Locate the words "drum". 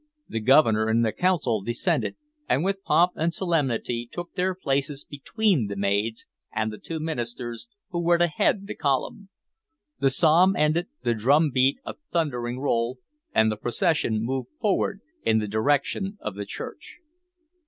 11.13-11.51